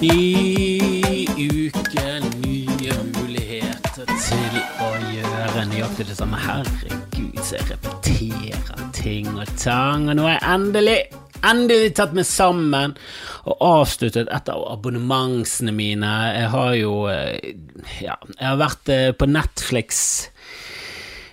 [0.00, 2.04] Ny uke,
[2.40, 6.38] nye muligheter til å gjøre nøyaktig det samme.
[6.40, 10.06] Herregud, så jeg repeterer ting og tang.
[10.08, 10.96] Og nå har jeg endelig,
[11.44, 12.96] endelig tatt meg sammen
[13.44, 16.14] og avsluttet et av abonnementsene mine.
[16.32, 17.52] Jeg har jo eh,
[18.00, 20.00] Ja, jeg har vært eh, på Netflix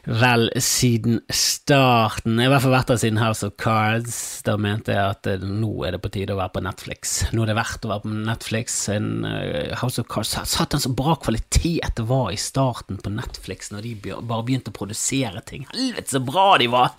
[0.08, 2.38] vel siden starten.
[2.40, 4.18] Jeg har i hvert fall vært der siden House of Cards.
[4.48, 7.18] Da mente jeg at eh, nå er det på tide å være på Netflix.
[7.36, 8.78] Nå er det verdt å være på Netflix.
[8.94, 13.12] En, uh, House of Cards satt en så bra kvalitet det var i starten på
[13.12, 15.68] Netflix, når de bare begynte å produsere ting.
[15.74, 16.96] Helvete, så bra de var!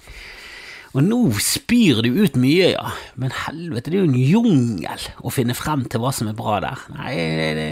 [0.97, 5.33] Og nå spyr du ut mye, ja, men helvete, det er jo en jungel å
[5.33, 6.87] finne frem til hva som er bra der.
[6.95, 7.67] Nei, det, det.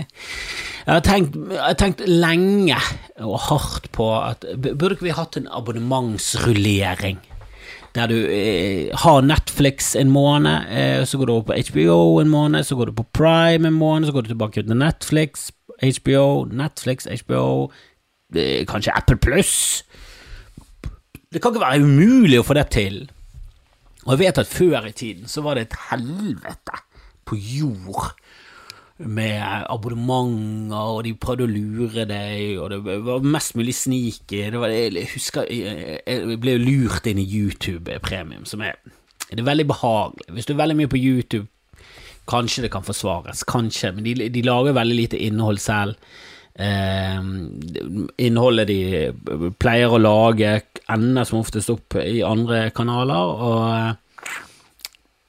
[0.82, 2.76] Jeg, har tenkt, jeg har tenkt lenge
[3.24, 7.22] og hardt på at burde ikke vi hatt en abonnementsrullering?
[7.96, 12.28] Der du eh, har Netflix en måned, eh, så går du over på HBO en
[12.28, 15.48] måned, så går du på Prime en måned, så går du tilbake til Netflix,
[15.80, 17.70] HBO, Netflix, HBO,
[18.36, 19.82] eh, kanskje Apple Pluss.
[21.36, 22.94] Det kan ikke være umulig å få det til.
[24.06, 26.78] Og jeg vet at før i tiden så var det et helvete
[27.28, 28.14] på jord
[29.04, 34.46] med abonnementer, og de prøvde å lure deg, og det var mest mulig sniky.
[34.46, 38.80] Jeg husker jeg, ble lurt inn i YouTube-premium, som er,
[39.28, 40.30] det er veldig behagelig.
[40.32, 41.50] Hvis du er veldig mye på YouTube,
[42.32, 46.00] kanskje det kan forsvares, kanskje, men de, de lager veldig lite innhold selv.
[46.56, 47.16] Eh,
[48.24, 48.80] innholdet de
[49.60, 50.54] pleier å lage,
[50.88, 54.30] ender som oftest opp i andre kanaler, og eh,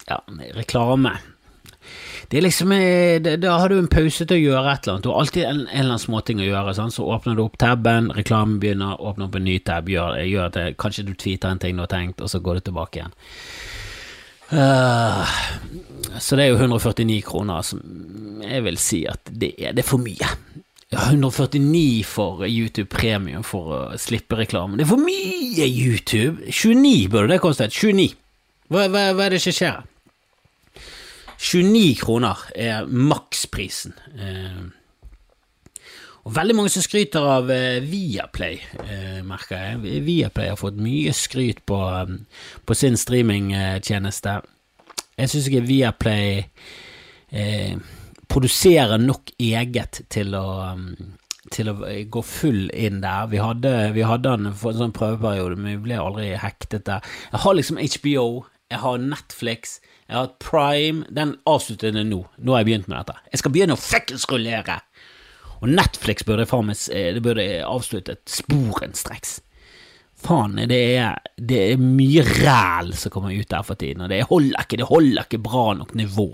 [0.07, 0.21] ja,
[0.55, 1.17] reklame.
[2.27, 5.03] Det er liksom, eh, Da har du en pause til å gjøre et eller annet.
[5.03, 6.75] Du har alltid en, en eller annen småting å gjøre.
[6.75, 10.53] Sånn, Så åpner du opp taben, reklamen begynner, åpner opp en ny tab, gjør, gjør
[10.55, 13.17] det, kanskje du tweeter en ting du har tenkt, og så går du tilbake igjen.
[14.47, 15.27] Uh,
[16.23, 17.81] så det er jo 149 kroner, som
[18.39, 20.29] jeg vil si at det er, det er for mye.
[20.91, 24.77] Ja, 149 for YouTube Premium for å slippe reklame.
[24.79, 26.47] Det er for mye YouTube!
[26.47, 27.75] 29 burde det kostet.
[27.75, 28.13] 29.
[28.71, 29.81] Hva, hva, hva er det som skjer?
[31.43, 33.97] 29 kroner er maksprisen.
[34.15, 34.63] Eh,
[36.23, 40.01] og veldig mange som skryter av eh, Viaplay, eh, merker jeg.
[40.07, 41.81] Viaplay har fått mye skryt på,
[42.63, 44.39] på sin streamingtjeneste.
[45.19, 46.41] Jeg syns ikke Viaplay
[47.35, 47.75] eh,
[48.31, 50.91] produserer nok eget til å um,
[51.53, 51.75] til å
[52.11, 53.29] gå full inn der.
[53.31, 57.05] Vi hadde, vi hadde en, en sånn prøveperiode, men vi ble aldri hektet der.
[57.31, 58.27] Jeg har liksom HBO,
[58.71, 59.77] jeg har Netflix,
[60.07, 61.05] jeg har Prime.
[61.13, 62.23] Den avslutter jeg nå.
[62.37, 63.17] Nå har jeg begynt med dette.
[63.31, 64.81] Jeg skal begynne å fuckings rullere!
[65.57, 69.39] Og Netflix burde jeg eh, det burde avsluttet sporenstreks.
[70.27, 74.25] Faen, det er, det er mye ræl som kommer ut der for tiden, og det
[74.27, 76.25] holder ikke, det holder ikke bra nok nivå.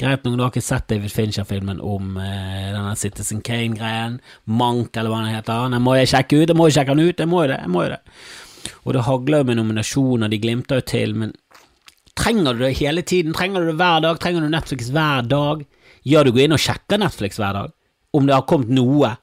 [0.00, 5.14] Greit nok, du har ikke sett David Fincher-filmen om eh, denne Citizen Kane-greien, Mank, eller
[5.14, 5.70] hva den heter.
[5.72, 7.60] Den må jeg sjekke ut, jeg må jo sjekke den ut, jeg må jo det,
[7.62, 8.00] jeg må jo det.
[8.82, 11.32] Og det hagler jo med nominasjoner, de glimter jo til, men
[12.18, 13.36] trenger du det hele tiden?
[13.36, 14.20] Trenger du det hver dag?
[14.20, 15.64] Trenger du Netflix hver dag?
[16.04, 17.72] Ja, du går inn og sjekker Netflix hver dag,
[18.12, 19.14] om det har kommet noe.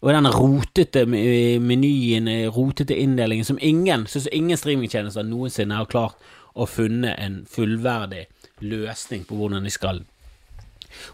[0.00, 6.14] Og den rotete menyen, eh, rotete inndelingen som ingen, synes ingen streamingtjenester noensinne har klart
[6.54, 8.26] å funne en fullverdig
[8.60, 10.04] løsning på hvordan de skal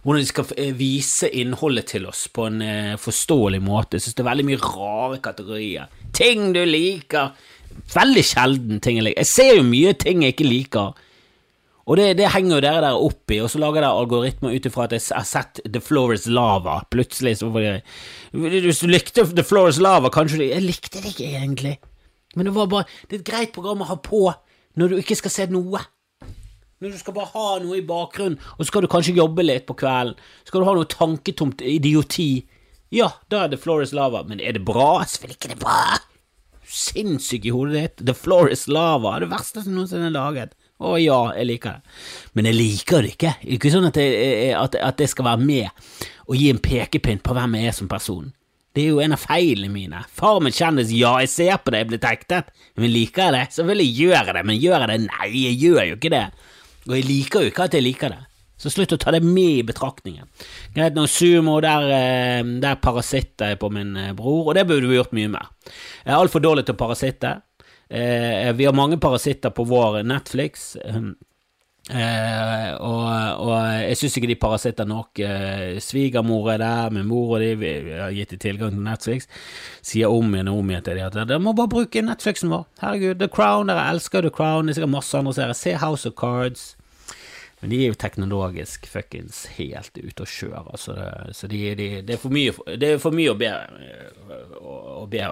[0.03, 3.97] hvordan de skal eh, vise innholdet til oss på en eh, forståelig måte.
[3.97, 5.97] Jeg synes det er veldig mye rare kategorier.
[6.15, 7.33] Ting du liker.
[7.95, 9.25] Veldig sjelden ting jeg liker.
[9.25, 11.03] Jeg ser jo mye ting jeg ikke liker.
[11.85, 14.87] Og det, det henger jo dere der oppi, og så lager dere algoritmer ut ifra
[14.87, 16.79] at jeg har sett The Floor is Lava.
[16.93, 17.83] Plutselig så det
[18.33, 21.75] Hvis du likte The Floor is Lava, kanskje du Jeg likte det ikke egentlig,
[22.37, 24.31] men det var bare Det er et greit program å ha på
[24.75, 25.79] når du ikke skal se noe.
[26.83, 29.69] Når du skal bare ha noe i bakgrunnen, og så skal du kanskje jobbe litt
[29.69, 30.17] på kvelden.
[30.49, 32.43] Skal du ha noe tanketomt idioti.
[32.91, 35.05] Ja, da er The Floor is Lava, men er det bra?
[35.07, 35.79] Selvfølgelig ikke det bra!
[36.75, 38.05] Sinnssyk i hodet ditt.
[38.11, 40.59] The Floor is Lava er det verste som noensinne er laget.
[40.83, 41.93] Å ja, jeg liker det.
[42.35, 43.35] Men jeg liker det ikke.
[43.57, 45.93] Ikke sånn at jeg, at, at jeg, skal være med
[46.27, 48.33] og gi en pekepinn på hvem jeg er som person.
[48.75, 50.01] Det er jo en av feilene mine.
[50.11, 52.51] Far min kjendis, ja, jeg ser på det, jeg blir tektet.
[52.75, 53.45] Men liker jeg det?
[53.55, 55.01] Selvfølgelig gjør jeg det, men gjør jeg det?
[55.05, 56.25] Nei, jeg gjør jo ikke det.
[56.89, 58.23] Og jeg liker jo ikke at jeg liker det.
[58.59, 60.27] Så slutt å ta det med i betraktningen.
[60.75, 64.91] Greit nok, sumo, der, eh, der parasitter jeg på min eh, bror, og det burde
[64.91, 65.51] vi gjort mye mer.
[66.03, 67.35] Jeg er altfor dårlig til å parasitte.
[67.91, 70.77] Eh, vi har mange parasitter på vår Netflix.
[70.77, 71.13] eh,
[71.93, 73.09] Eh, og,
[73.45, 73.51] og
[73.85, 75.21] jeg syns ikke de parasitter nok.
[75.21, 79.27] Eh, Svigermor er der med mor og de, vi har gitt dem tilgang til Netflix.
[79.85, 82.65] Sier om igjen og om igjen til de at de må bare bruke Netflixen vår.
[82.81, 84.65] Herregud, The Crown, dere elsker The Crown.
[84.65, 85.61] Det er sikkert masse andre serier.
[85.61, 86.65] Se House of Cards.
[87.65, 90.97] Men de er jo teknologisk fuckings helt ute å kjøre, altså.
[90.99, 93.49] Det, så de, de, det, er for mye, det er for mye å be,
[94.61, 95.23] å be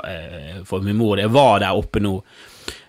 [0.69, 1.21] for min mor.
[1.21, 2.15] Jeg var der oppe nå.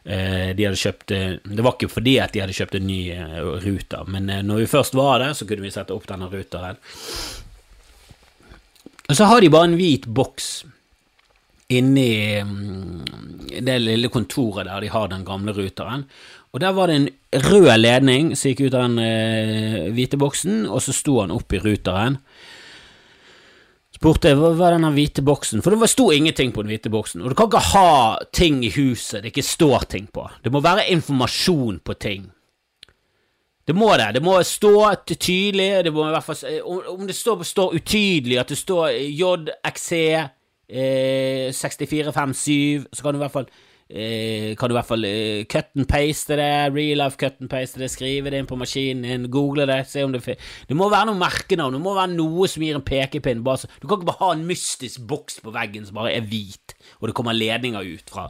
[0.04, 3.01] De hadde kjøpt Det var ikke fordi at de hadde kjøpt en ny
[3.63, 6.80] ruter, men når vi først var der, så kunne vi sette opp denne ruteren.
[9.10, 10.54] Og så har de bare en hvit boks
[11.74, 13.04] inni mm,
[13.62, 16.06] det lille kontoret der de har den gamle ruteren.
[16.53, 17.09] Og der var det en
[17.50, 21.53] rød ledning som gikk ut av den eh, hvite boksen, og så sto han opp
[21.55, 22.19] i ruteren.
[23.94, 27.23] Spurte hva var denne hvite boksen, for det sto ingenting på den hvite boksen.
[27.23, 27.89] Og du kan ikke ha
[28.35, 30.27] ting i huset det ikke står ting på.
[30.45, 32.29] Det må være informasjon på ting.
[33.65, 34.11] Det må det.
[34.19, 34.75] Det må stå
[35.07, 35.69] tydelig.
[35.88, 36.61] Det må i hvert fall,
[36.94, 39.91] om det står, står utydelig, at det står JXC
[40.69, 43.50] eh, 6457, så kan du i hvert fall
[43.89, 47.51] eh, kan du i hvert fall eh, cut and paste det, real life cut and
[47.51, 50.89] paste det, skrive det inn på maskinen din, google det, se om det Det må
[50.91, 53.44] være noe merkenavn, det må være noe som gir en pekepinn.
[53.45, 56.75] Bare, du kan ikke bare ha en mystisk boks på veggen som bare er hvit,
[57.00, 58.30] og det kommer ledninger ut fra.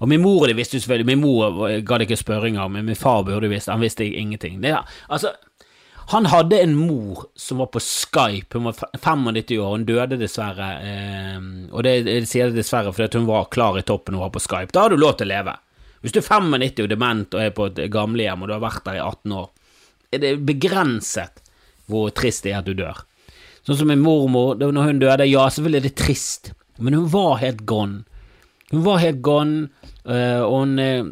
[0.00, 2.98] Og min mor det visste jo selvfølgelig, min mor ga det ikke spørringer, men min
[2.98, 4.62] far burde visst, han visste ingenting.
[4.62, 4.76] Det,
[5.08, 5.34] altså
[6.12, 10.70] han hadde en mor som var på Skype, hun var 95 år, hun døde dessverre.
[10.84, 11.38] Eh,
[11.72, 14.42] og det, jeg sier det dessverre fordi hun var klar i toppen og var på
[14.44, 14.72] Skype.
[14.74, 15.56] Da har du lov til å leve.
[16.04, 18.84] Hvis du er 95 og dement og er på et gamlehjem og du har vært
[18.84, 19.48] der i 18 år,
[20.12, 21.40] er det begrenset
[21.88, 23.00] hvor trist det er at du dør.
[23.64, 27.38] Sånn som min mormor, når hun døde, ja, selvfølgelig er det trist, men hun var
[27.40, 28.02] helt gone.
[28.72, 29.70] Hun var helt gone,
[30.04, 31.06] eh, og hun eh,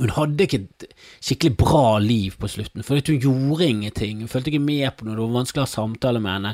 [0.00, 0.84] hun hadde ikke et
[1.20, 4.22] skikkelig bra liv på slutten, for hun gjorde ingenting.
[4.24, 6.52] Hun følte ikke med på noe, det var vanskelig å ha samtale med henne.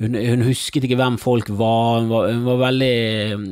[0.00, 2.96] Hun, hun, husket ikke hvem folk var, hun var, hun var veldig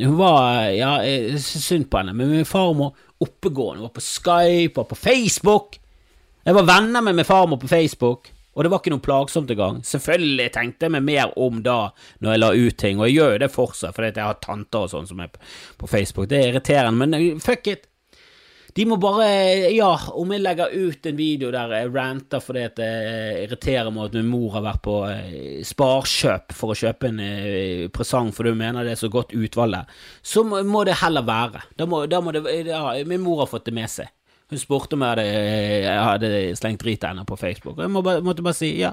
[0.04, 0.92] Hun var Ja,
[1.40, 2.94] synd på henne, men min farmor
[3.24, 5.78] oppegående, var på Skype og på Facebook.
[6.44, 8.30] Jeg var venner med min farmor på Facebook.
[8.54, 9.80] Og det var ikke noe plagsomt engang.
[9.86, 11.78] Selvfølgelig tenkte jeg meg mer om da
[12.22, 14.86] når jeg la ut ting, og jeg gjør jo det fortsatt fordi jeg har tanter
[14.86, 15.32] og sånn som er
[15.80, 16.28] på Facebook.
[16.30, 17.88] Det er irriterende, men fuck it.
[18.74, 19.26] De må bare
[19.70, 22.88] Ja, om jeg legger ut en video der jeg ranter fordi det
[23.44, 27.84] irriterer meg at min mor har vært på eh, Sparkjøp for å kjøpe en eh,
[27.94, 31.62] presang fordi hun mener det er så godt utvalg der, så må det heller være.
[31.78, 34.10] Da må, da må det, ja, min mor har fått det med seg.
[34.50, 35.26] Hun spurte om jeg hadde,
[35.86, 38.92] jeg hadde slengt drit av henne på Facebook, og jeg må måtte bare si ja.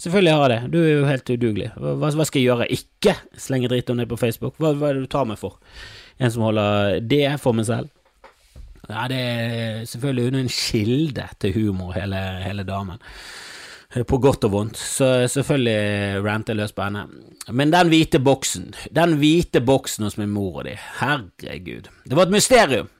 [0.00, 0.70] Selvfølgelig har jeg det.
[0.72, 1.68] Du er jo helt udugelig.
[1.78, 2.66] Hva, hva skal jeg gjøre?
[2.74, 4.56] Ikke slenge drit om det på Facebook?
[4.58, 5.60] Hva, hva er det du tar meg for?
[6.18, 7.92] En som holder det for meg selv?
[8.88, 13.00] Ja, det er selvfølgelig hun er en kilde til humor, hele, hele damen.
[14.08, 14.78] På godt og vondt.
[14.80, 17.04] Så selvfølgelig ranter løs på henne.
[17.54, 21.90] Men den hvite boksen, den hvite boksen hos min mor og de, herregud.
[22.02, 22.90] Det var et mysterium.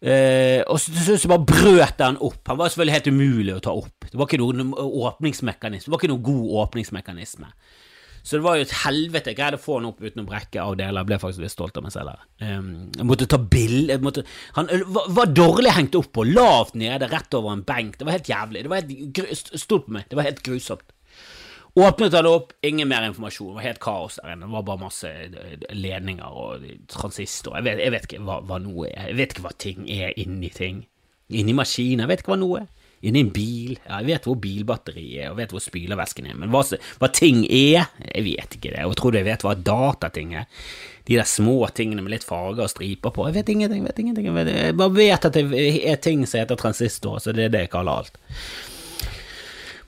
[0.00, 2.40] Eh, og så til slutt bare brøt den opp.
[2.48, 4.08] Han var selvfølgelig helt umulig å ta opp.
[4.08, 5.90] Det var ikke noen åpningsmekanisme.
[5.90, 7.50] Det var ikke noen god åpningsmekanisme.
[8.22, 9.32] Så det var jo et helvete.
[9.32, 11.00] Jeg greide å få han opp uten å brekke av deler.
[11.00, 12.22] Jeg ble faktisk litt stolt av meg selv.
[12.42, 13.96] Um, jeg måtte ta bilde
[14.58, 14.70] Han
[15.16, 17.98] var, dårlig hengt opp på, lavt nede, rett over en benk.
[17.98, 18.64] Det var helt jævlig.
[18.64, 20.08] Det var helt Stolt på meg.
[20.10, 20.96] Det var helt grusomt.
[21.80, 23.52] Åpnet han opp, ingen mer informasjon.
[23.52, 24.48] Det var helt kaos der inne.
[24.48, 25.10] Det var bare masse
[25.70, 27.62] ledninger og transistorer.
[27.62, 29.12] Jeg jeg vet ikke hva, hva, noe er.
[29.12, 30.84] Jeg vet ikke hva ting er inni ting.
[31.30, 32.04] Inni maskiner.
[32.04, 32.68] Jeg vet ikke hva noe er
[33.00, 33.74] inni en bil.
[33.86, 36.62] Ja, jeg vet hvor bilbatteriet er, og vet hvor spylervæsken er, men hva,
[37.00, 38.86] hva, ting er, jeg vet ikke det.
[38.86, 40.48] Og tror jeg vet hva datating er.
[41.08, 43.24] De der små tingene med litt farger og striper på.
[43.30, 43.86] Jeg vet ingenting.
[43.86, 44.28] vet ingenting.
[44.28, 47.54] Jeg, vet, jeg bare vet at det er ting som heter transistor, så det er
[47.56, 48.20] det jeg kaller alt.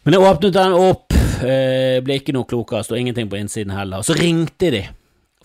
[0.02, 1.14] Men jeg åpnet den opp,
[1.46, 4.02] eh, ble ikke noe klokere, sto ingenting på innsiden heller.
[4.02, 4.82] Og så ringte de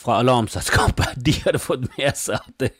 [0.01, 1.19] fra alarmselskapet.
[1.27, 2.71] De hadde fått med seg at det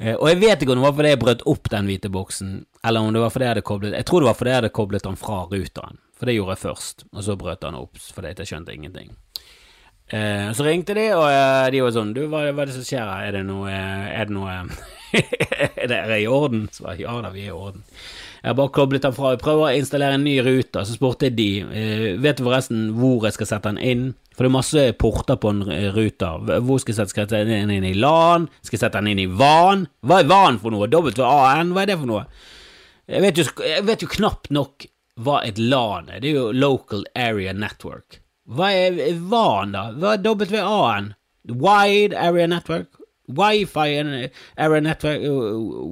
[0.00, 2.52] og jeg vet ikke om det var fordi jeg brøt opp den hvite boksen,
[2.88, 4.76] eller om det var fordi jeg hadde koblet Jeg tror det var fordi jeg hadde
[4.78, 8.32] koblet den fra ruteren, for det gjorde jeg først, og så brøt han opp fordi
[8.32, 9.12] jeg skjønte ingenting.
[10.10, 12.86] Eh, så ringte de, og eh, de var sånn Du, hva, hva er det som
[12.88, 13.28] skjer her?
[13.28, 14.56] Er det noe Er det noe
[15.84, 16.64] Er dere i orden?
[16.74, 17.84] Så var ja da, vi er i orden.
[18.40, 19.34] Jeg har bare koblet den fra.
[19.34, 20.86] Jeg prøver å installere en ny ruter.
[20.88, 24.06] Så spurte jeg de eh, Vet du forresten hvor jeg skal sette den inn.
[24.32, 25.60] For det er masse porter på en
[25.96, 26.46] ruter.
[26.64, 27.84] Hvor skal jeg sette den inn?
[27.84, 28.48] i LAN?
[28.64, 29.84] Skal jeg sette den inn i VAN?
[30.06, 30.88] Hva er VAN for noe?
[30.88, 31.74] WAN?
[31.76, 32.24] Hva er det for noe?
[33.10, 34.86] Jeg vet jo, jeg vet jo knapt nok
[35.20, 36.22] hva et LAN er.
[36.22, 38.22] Det er jo Local Area Network.
[38.48, 39.90] Hva er VAN, da?
[40.00, 41.12] Hva er WAN?
[41.50, 43.00] Wide Area Network?
[43.30, 45.20] Wifi Area Network?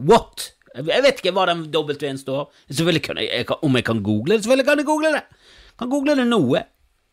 [0.08, 0.52] What?
[0.74, 2.50] Jeg vet ikke hva den W-en står.
[2.68, 4.42] Selvfølgelig Om jeg kan google det?
[4.44, 5.24] Selvfølgelig kan jeg google det!
[5.78, 6.64] Kan google det noe.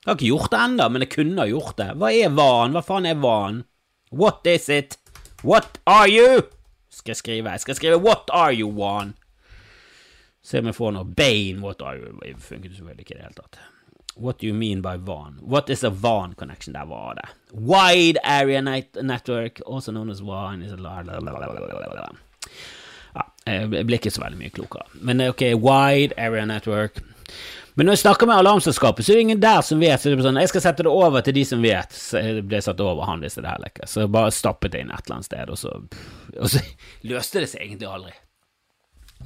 [0.05, 1.89] Jeg har ikke gjort det ennå, men jeg kunne ha gjort det.
[1.97, 2.75] Hva er van?
[2.75, 3.63] Hva faen er van?
[4.11, 4.97] What is it?
[5.43, 6.41] What are you?
[6.89, 7.51] Skal jeg skrive.
[7.51, 9.15] Jeg skal skrive What are you, Van?
[10.45, 11.05] Se om jeg får noe.
[11.05, 12.13] Bane, what are you?
[12.21, 13.59] Det funket selvfølgelig ikke i det hele tatt.
[14.15, 15.39] What do you mean by van?
[15.41, 16.73] What is a van connection?
[16.73, 17.27] Der var det.
[17.51, 20.71] Wide Area Network, also known as van, Is
[23.15, 24.87] ja, jeg blir ikke så veldig mye klokere.
[25.01, 27.01] Men ok, Wide Area Network.
[27.75, 29.99] Men når jeg snakker med alarmselskapet, så er det ingen der som vet.
[29.99, 31.95] Så det er sånn, jeg skal sette det over til de som vet.
[31.95, 33.89] Så det ble satt over han hvis det her lekker.
[33.91, 35.73] Så jeg bare stappet det inn et eller annet sted, og så,
[36.39, 36.61] og så
[37.11, 38.15] løste det seg egentlig aldri.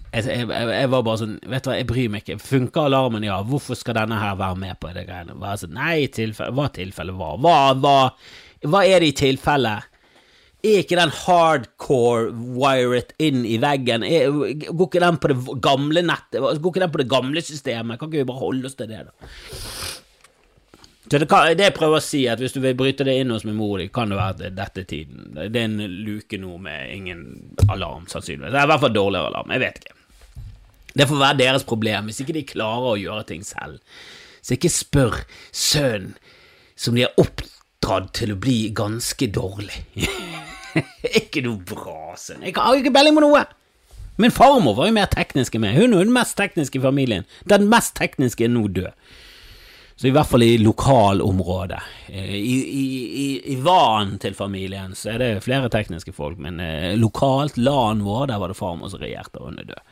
[0.10, 2.42] Jeg, jeg, jeg, var bare sånn Vet du hva, jeg bryr meg ikke.
[2.42, 3.38] Funker alarmen, ja.
[3.46, 5.38] Hvorfor skal denne her være med på det greiene?
[5.38, 7.38] Bare sånn, nei, tilfelle, hva tilfellet var.
[7.46, 7.96] Hva, hva,
[8.66, 9.78] hva er det i tilfelle?
[10.60, 14.04] Er ikke den hardcore wired inn i veggen?
[14.04, 14.34] Er,
[14.68, 16.42] går ikke den på det gamle nettet?
[16.42, 18.00] Går ikke den på det gamle systemet?
[18.00, 19.30] Kan ikke vi bare holde oss til det, da?
[21.10, 23.32] Så det, kan, det jeg prøver å si, at hvis du vil bryte det inn
[23.34, 25.32] hos min mor, kan det være dette tiden.
[25.40, 27.24] Det er en luke nå med ingen
[27.72, 28.52] alarm, sannsynligvis.
[28.54, 29.56] Det er i hvert fall dårligere alarm.
[29.56, 29.96] Jeg vet ikke.
[31.00, 33.80] Det får være deres problem hvis ikke de klarer å gjøre ting selv.
[34.44, 35.18] Så ikke spør
[35.56, 36.14] sønnen
[36.80, 39.84] som de har oppdratt til å bli ganske dårlig.
[41.22, 42.44] ikke noe bra, sønn.
[42.48, 43.46] Jeg har ikke belling på noe.
[44.20, 45.80] Min farmor var jo mer teknisk enn meg.
[45.80, 47.28] Hun er den mest tekniske i familien.
[47.48, 48.92] Den mest tekniske er nå død.
[50.00, 51.80] Så i hvert fall i lokalområdet.
[52.08, 52.84] Eh, I, i,
[53.24, 58.06] i, i vanen til familien så er det flere tekniske folk, men eh, lokalt, LAN
[58.06, 59.84] vår, der var det farmor som regjerte, og hun er død.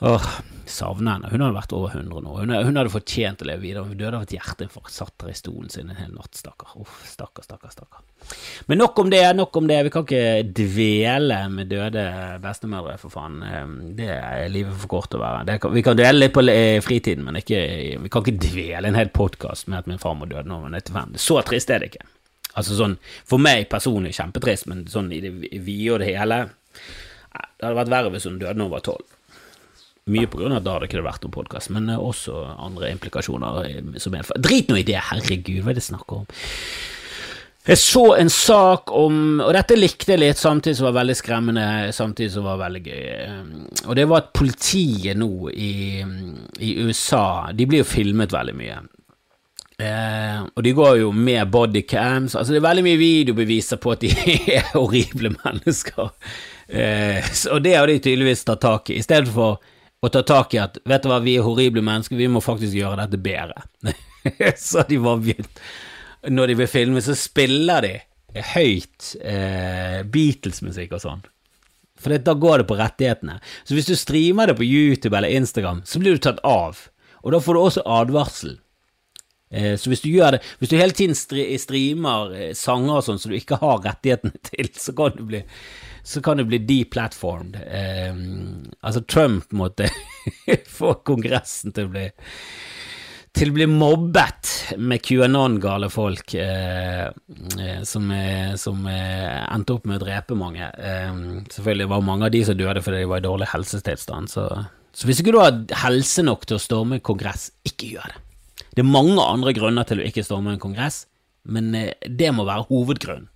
[0.00, 0.26] Åh,
[0.70, 1.28] savner henne.
[1.32, 2.34] Hun hadde vært over 100 nå.
[2.38, 3.82] Hun, hun hadde fortjent å leve videre.
[3.88, 4.92] Hun døde av et hjerteinfarkt.
[4.94, 6.76] Satt der i stolen sin en hel natt, stakkar.
[6.78, 8.04] Uff, stakkar, stakkar, stakkar.
[8.70, 9.80] Men nok om det, nok om det.
[9.88, 12.04] Vi kan ikke dvele med døde
[12.44, 13.40] bestemødre, for faen.
[13.48, 15.58] Ehm, det er livet for kort å være.
[15.64, 16.46] Kan, vi kan dvele litt på
[16.86, 17.64] fritiden, men ikke,
[18.04, 20.78] vi kan ikke dvele en hel podkast med at min farmor døde nå hun var
[20.78, 21.18] 95.
[21.26, 22.06] Så trist er det ikke.
[22.58, 27.66] Altså sånn, For meg personlig kjempetrist, men sånn i det vide og det hele Det
[27.66, 29.17] hadde vært verre hvis hun døde da hun var tolv.
[30.08, 32.44] Mye på grunn av at da hadde ikke det vært noen podkast, men eh, også
[32.56, 36.28] andre implikasjoner eh, som medfører Drit nå i det, herregud, hva er det snakk om?
[37.68, 41.64] Jeg så en sak om Og dette likte jeg litt, samtidig som var veldig skremmende,
[41.92, 43.02] samtidig som var veldig gøy.
[43.12, 45.72] Eh, og det var at politiet nå i,
[46.64, 48.78] i USA De blir jo filmet veldig mye.
[49.78, 52.34] Eh, og de går jo med bodycams.
[52.34, 54.10] Altså det er veldig mye videobeviser på at de
[54.56, 56.08] er horrible mennesker.
[56.68, 57.20] Eh,
[57.52, 59.60] og det har de tydeligvis tatt tak i, i stedet for
[60.02, 62.76] og ta tak i at vet du hva, vi er horrible mennesker, vi må faktisk
[62.78, 63.64] gjøre dette bedre.
[64.68, 65.62] så de var begynt
[66.28, 67.94] Når de vil filme, så spiller de
[68.52, 71.26] høyt eh, Beatles-musikk og sånn.
[71.98, 73.38] For da går det på rettighetene.
[73.66, 76.78] Så hvis du streamer det på YouTube eller Instagram, så blir du tatt av.
[77.24, 78.58] Og da får du også advarsel.
[79.50, 83.20] Eh, så hvis du gjør det Hvis du hele tiden streamer eh, sanger og sånn
[83.22, 85.42] som du ikke har rettighetene til, så kan du bli
[86.08, 87.56] så kan det bli deplatformed.
[87.70, 88.14] Eh,
[88.80, 89.90] altså, Trump måtte
[90.78, 92.06] få Kongressen til å bli
[93.36, 97.04] til å bli mobbet med QAnon-gale folk eh,
[97.60, 100.64] eh som, eh, som eh, endte opp med å drepe mange.
[100.64, 101.20] Eh,
[101.52, 104.32] selvfølgelig var mange av de som døde fordi de var i dårlig helsetilstand.
[104.32, 104.48] Så,
[104.96, 108.24] så hvis ikke du har helse nok til å storme en kongress, ikke gjør det.
[108.72, 111.02] Det er mange andre grunner til å ikke storme en kongress,
[111.44, 113.28] men det må være hovedgrunnen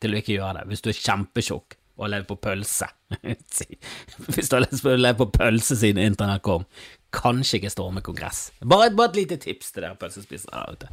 [0.00, 2.88] til å ikke gjøre det, hvis du er kjempetjukk og har levd på pølse.
[4.32, 6.64] Hvis du har levd på pølse siden internett kom,
[7.12, 8.46] kanskje ikke storme kongress.
[8.64, 10.92] Bare, bare, et lite tips til dere pølsespisere der ute.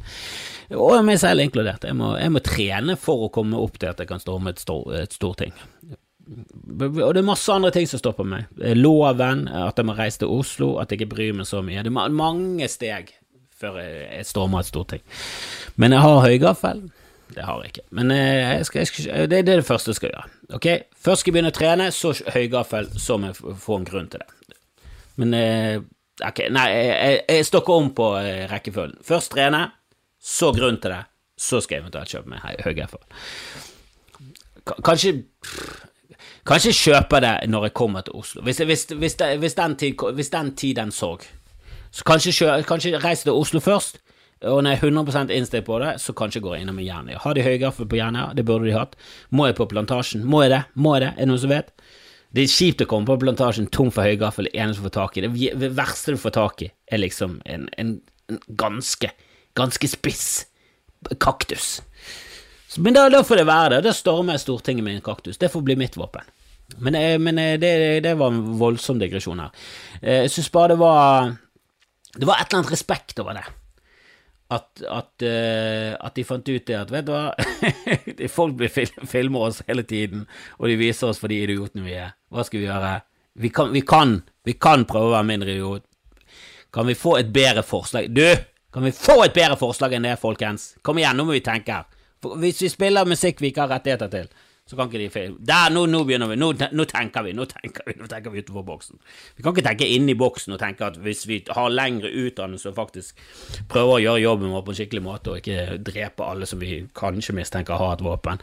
[0.76, 1.86] Og meg selv inkludert.
[1.88, 4.60] Jeg må, jeg må, trene for å komme opp til at jeg kan storme et,
[4.60, 5.54] stor, et storting.
[6.28, 8.50] Og det er masse andre ting som stopper meg.
[8.76, 11.86] Loven, at jeg må reise til Oslo, at jeg ikke bryr meg så mye.
[11.86, 13.14] Det er mange steg
[13.58, 15.02] før jeg stormer et storting.
[15.80, 16.84] Men jeg har høygaffel.
[17.34, 17.84] Det har jeg ikke.
[17.98, 20.30] Men eh, jeg skal, jeg skal, det, det, er det første jeg skal gjøre.
[20.56, 24.08] Ok, Først skal jeg begynne å trene, så høygaffel, så må jeg få en grunn
[24.12, 24.54] til det.
[25.20, 25.74] Men eh,
[26.24, 29.02] ok, nei, jeg, jeg stokker om på eh, rekkefølgen.
[29.06, 29.66] Først trene,
[30.18, 31.02] så grunn til det,
[31.38, 33.04] så skal jeg eventuelt kjøpe meg høygaffel.
[34.84, 35.20] Kanskje
[36.48, 38.40] Kanskje kjøpe det når jeg kommer til Oslo.
[38.42, 40.00] Hvis, hvis, hvis, hvis den, tid,
[40.32, 41.26] den tid den sorg.
[41.92, 42.32] Så kanskje,
[42.64, 44.00] kanskje reise til Oslo først
[44.46, 47.18] og når jeg er 100% innstilt på det, så kanskje går jeg innom en Jernia.
[47.22, 48.28] Har de høygaffel på Jernia?
[48.38, 48.94] Det burde de hatt.
[49.34, 50.22] Må jeg på Plantasjen?
[50.22, 50.60] Må jeg det?
[50.78, 51.08] Må jeg det?
[51.16, 51.72] Er det noen som vet?
[52.36, 55.18] Det er kjipt å komme på Plantasjen tom for høygaffel, det eneste du får tak
[55.18, 55.24] i.
[55.26, 57.92] Det verste du får tak i, er liksom en, en,
[58.30, 59.10] en ganske,
[59.58, 60.28] ganske spiss
[61.18, 61.78] kaktus.
[62.78, 63.84] Men da, da, får det være det.
[63.88, 65.40] Da stormer jeg Stortinget med en kaktus.
[65.40, 66.26] Det får bli mitt våpen.
[66.76, 67.72] Men, eh, men eh, det,
[68.04, 69.54] det, var en voldsom digresjon her.
[70.02, 71.30] Eh, jeg syns bare det var
[72.12, 73.46] Det var et eller annet respekt over det
[74.48, 77.32] at, at, uh, at, de fant ut det at vet du hva,
[78.38, 80.24] folk blir fil filmer oss hele tiden,
[80.56, 82.14] og de viser oss for de idiotene vi er.
[82.32, 82.94] Hva skal vi gjøre?
[83.38, 84.16] Vi kan, vi kan,
[84.48, 85.84] vi kan prøve å være mindre idiot.
[86.74, 88.08] Kan vi få et bedre forslag?
[88.12, 88.24] Du,
[88.74, 90.72] kan vi få et bedre forslag enn det, folkens?
[90.84, 91.82] Kom igjen, nå må vi tenke.
[92.22, 94.32] For hvis vi spiller musikk vi ikke har rettigheter til,
[94.68, 95.36] så kan ikke de feil.
[95.48, 96.36] Der, nå, nå begynner vi.
[96.36, 97.32] Nå, nå, tenker vi.
[97.36, 99.00] Nå tenker vi Nå tenker vi utenfor boksen.
[99.38, 102.76] Vi kan ikke tenke inni boksen og tenke at hvis vi har lengre utdannelse og
[102.76, 103.22] faktisk
[103.72, 106.82] prøver å gjøre jobben vår på en skikkelig måte og ikke drepe alle som vi
[106.98, 108.42] kanskje mistenker har et våpen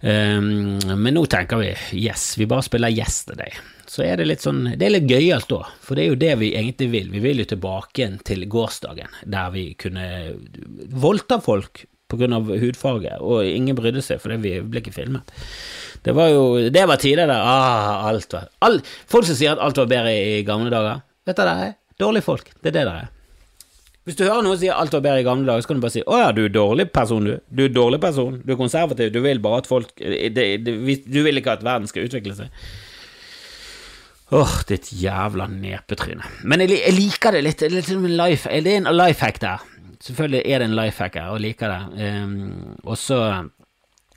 [0.00, 1.70] um, Men nå tenker vi
[2.00, 3.60] yes, vi bare spiller Yes til deg.
[3.84, 6.34] Så er det litt sånn Det er litt gøyalt da, for det er jo det
[6.40, 7.12] vi egentlig vil.
[7.12, 10.06] Vi vil jo tilbake til gårsdagen, der vi kunne
[10.88, 11.84] voldta folk
[12.18, 12.40] pga.
[12.62, 15.34] hudfarge, og ingen brydde seg fordi vi ble ikke filmet.
[16.04, 19.62] Det var jo Det var tider der ah, alt var all, Folk som sier at
[19.62, 21.74] alt var bedre i gamle dager, vet du det er?
[22.00, 22.50] Dårlige folk.
[22.60, 23.12] Det er det det er.
[24.04, 25.94] Hvis du hører noen si alt var bedre i gamle dager, så kan du bare
[25.94, 27.38] si 'Å ja, du er dårlig person, du.
[27.48, 28.42] Du er dårlig person.
[28.44, 29.12] Du er konservativ.
[29.12, 30.66] Du vil bare at folk det, det,
[31.08, 32.50] Du vil ikke at verden skal utvikle seg'.
[34.32, 36.24] Åh, oh, ditt jævla nepetryne.
[36.42, 37.60] Men jeg, jeg, liker det litt.
[37.60, 39.64] Det litt life, det er en life hack der.
[40.04, 42.08] Selvfølgelig er det en life hack her, og liker det.
[42.24, 43.18] Um, og så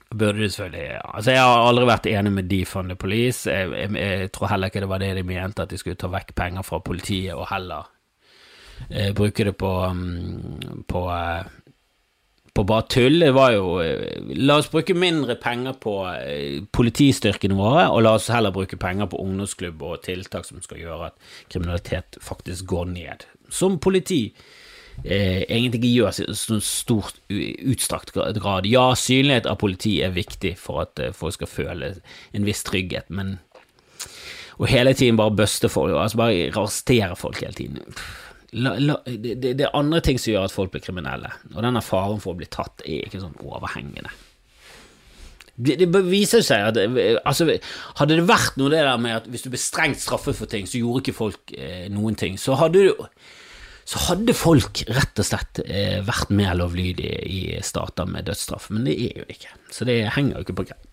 [0.09, 3.51] burde du selvfølgelig Altså, jeg har aldri vært enig med Defund the Police.
[3.51, 6.09] Jeg, jeg, jeg, tror heller ikke det var det de mente, at de skulle ta
[6.11, 7.87] vekk penger fra politiet og heller
[8.91, 11.47] uh, bruke det på, um, på uh,
[12.57, 13.19] på bare tull.
[13.21, 15.95] Det var jo uh, La oss bruke mindre penger på
[16.73, 21.11] politistyrkene våre, og la oss heller bruke penger på ungdomsklubb og tiltak som skal gjøre
[21.13, 23.27] at kriminalitet faktisk går ned.
[23.47, 24.25] Som politi
[25.03, 28.69] eh, egentlig ikke gjøres i så stort utstrakt grad.
[28.69, 31.91] Ja, synlighet av politi er viktig for at eh, folk skal føle
[32.33, 33.37] en viss trygghet, men
[34.57, 37.83] å hele tiden bare bøste folk, altså bare arrestere folk hele tiden
[38.51, 41.83] la, la, det, det, er andre ting som gjør at folk blir kriminelle, og denne
[41.83, 44.13] faren for å bli tatt er ikke sånn overhengende.
[45.57, 46.75] Det, det viser seg at
[47.25, 47.47] altså,
[47.97, 50.67] Hadde det vært noe det der med at hvis du ble strengt straffet for ting,
[50.69, 53.07] så gjorde ikke folk eh, noen ting, så hadde du
[53.87, 58.83] så hadde folk rett og slett eh, vært mer lovlydige i stater med dødsstraff, men
[58.83, 59.53] det er jo ikke.
[59.71, 60.89] Så det henger jo ikke på greip.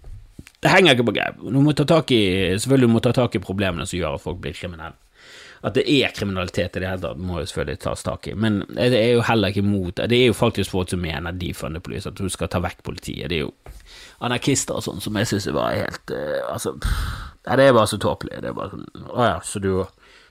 [0.62, 1.40] Det henger ikke på greip.
[1.42, 2.20] Du må ta tak i,
[2.54, 4.94] selvfølgelig må ta tak i problemene som gjør at folk blir kriminelle.
[5.64, 8.60] At det er kriminalitet i det hele tatt, må jo selvfølgelig tas tak i, men
[8.68, 11.82] det er jo heller ikke imot Det er jo faktisk folk som mener de funnet
[11.82, 13.30] politi, at du skal ta vekk politiet.
[13.32, 13.52] Det er jo
[14.22, 17.98] anarkister og sånn som jeg syns var helt uh, Altså, nei, det er bare så
[17.98, 18.38] tåpelig.
[18.44, 19.72] Det er bare sånn Å ja, så du,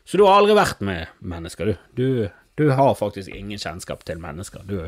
[0.05, 1.83] så du har aldri vært med mennesker, du?
[1.97, 2.07] Du
[2.55, 4.65] du har faktisk ingen kjennskap til mennesker.
[4.69, 4.87] Du,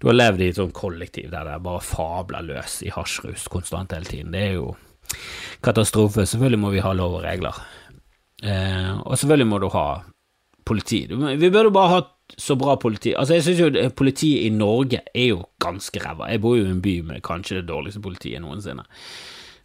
[0.00, 3.48] du har levd i et sånt kollektiv der det er bare fabler løs i hasjrus
[3.52, 4.32] konstant hele tiden.
[4.34, 4.72] Det er jo
[5.62, 6.26] katastrofe.
[6.26, 7.60] Selvfølgelig må vi ha lov og regler.
[8.42, 9.86] Eh, og selvfølgelig må du ha
[10.66, 11.04] politi.
[11.06, 12.00] Vi burde bare ha
[12.38, 13.12] så bra politi.
[13.18, 16.30] Altså, jeg synes jo politiet i Norge er jo ganske ræva.
[16.30, 18.86] Jeg bor jo i en by med kanskje det dårligste politiet noensinne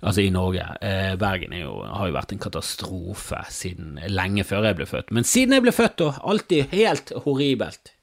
[0.01, 0.65] altså i Norge.
[0.81, 5.11] Eh, Bergen jo, har jo vært en katastrofe siden lenge før jeg ble født.
[5.15, 7.93] Men siden jeg ble født, og alltid helt horribelt.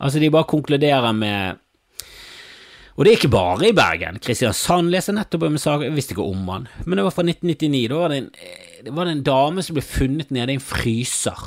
[0.00, 1.58] Altså, de bare konkluderer med
[2.96, 4.18] Og det er ikke bare i Bergen.
[4.20, 7.24] Kristiansand leser nettopp om en sak, jeg visste ikke om han, men det var fra
[7.24, 7.86] 1999.
[7.88, 8.26] Da var det en,
[8.84, 11.46] det var en dame som ble funnet nede i en fryser,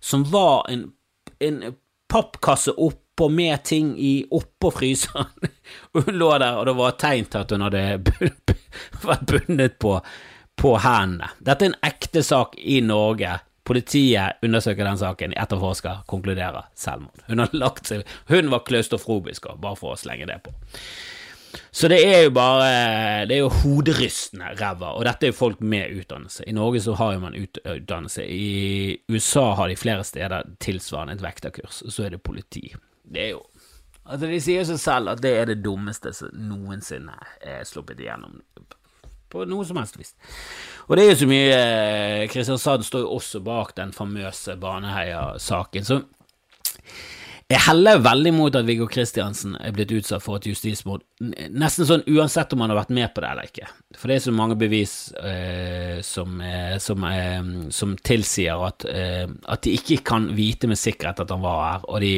[0.00, 0.86] som var en,
[1.44, 1.58] en
[2.08, 5.24] pappkasse opp oppå med ting i oppå fryseren.
[5.94, 7.84] Og hun lå der, og det var tegn til at hun hadde
[9.08, 9.96] vært bundet på,
[10.60, 11.30] på hendene.
[11.40, 13.38] Dette er en ekte sak i Norge.
[13.66, 17.24] Politiet undersøker den saken, etterforsker, konkluderer selvmord.
[17.26, 20.52] Hun har lagt seg Hun var klaustrofobisk, bare for å slenge det på.
[21.72, 25.62] Så det er jo bare Det er jo hoderystende ræva, og dette er jo folk
[25.64, 26.44] med utdannelse.
[26.44, 28.28] I Norge så har jo man utdannelse.
[28.28, 32.68] I USA har de flere steder tilsvarende et vekterkurs, så er det politi.
[33.06, 33.44] Det er jo
[34.06, 38.36] Altså, de sier seg selv at det er det dummeste som noensinne er sluppet igjennom
[39.32, 40.12] på noe som helst vis.
[40.86, 45.88] Og det er jo så mye eh, Kristiansand står jo også bak den famøse Baneheia-saken,
[45.88, 45.98] så
[47.46, 52.02] jeg heller veldig mot at Viggo Kristiansen er blitt utsatt for et justismord, nesten sånn
[52.10, 53.68] uansett om han har vært med på det eller ikke.
[53.94, 59.30] For det er så mange bevis eh, som, eh, som, eh, som, tilsier at, eh,
[59.30, 62.10] at, de ikke kan vite med sikkerhet at han var her, og de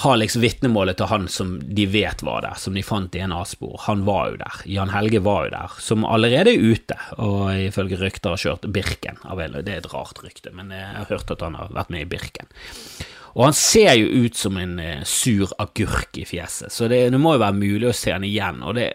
[0.00, 3.36] har liksom vitnemålet til han som de vet var der, som de fant i en
[3.36, 3.76] A-spor.
[3.84, 4.64] Han var jo der.
[4.78, 9.20] Jan Helge var jo der, som allerede er ute, og ifølge rykter har kjørt Birken.
[9.28, 12.10] Det er et rart rykte, men jeg har hørt at han har vært med i
[12.16, 12.48] Birken.
[13.36, 17.20] Og han ser jo ut som en eh, sur agurk i fjeset, så det, det,
[17.20, 18.92] må jo være mulig å se han igjen, og det